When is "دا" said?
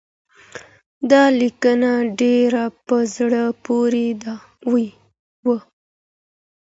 1.11-1.23